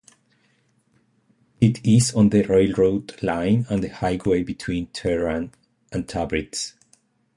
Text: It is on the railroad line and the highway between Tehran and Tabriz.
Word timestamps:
It 1.59 1.85
is 1.85 2.15
on 2.15 2.29
the 2.29 2.41
railroad 2.41 3.21
line 3.21 3.67
and 3.69 3.83
the 3.83 3.89
highway 3.93 4.41
between 4.41 4.87
Tehran 4.87 5.51
and 5.91 6.07
Tabriz. 6.09 6.73